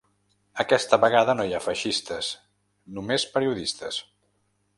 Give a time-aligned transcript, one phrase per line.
[0.61, 2.31] Aquesta vegada no hi ha feixistes,
[2.97, 4.03] només periodistes.